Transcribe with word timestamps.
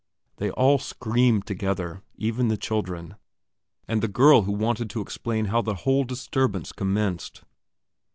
They 0.37 0.49
all 0.49 0.79
screamed 0.79 1.45
together, 1.45 2.01
even 2.15 2.47
the 2.47 2.57
children, 2.57 3.17
and 3.87 4.01
the 4.01 4.07
girl 4.07 4.41
who 4.41 4.51
wanted 4.51 4.89
to 4.89 5.01
explain 5.01 5.45
how 5.45 5.61
the 5.61 5.75
whole 5.75 6.05
disturbance 6.05 6.71
commenced. 6.71 7.43